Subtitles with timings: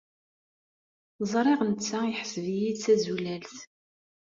[1.31, 3.57] Ẓriɣ netta yeḥseb-iyi d tazulalt.